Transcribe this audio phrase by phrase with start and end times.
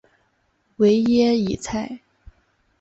[0.77, 1.99] 维耶伊莱。